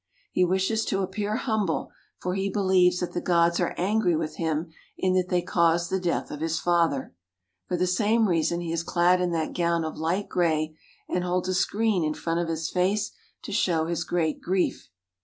[0.31, 4.37] He wishes to ap pear humble, for he believes that the gods are angry with
[4.37, 7.13] him in that they caused the death of his father.
[7.67, 10.75] For the same reason he is clad in that gown of light gray
[11.07, 13.11] and holds a screen in front of his face
[13.43, 14.89] to show his great grief.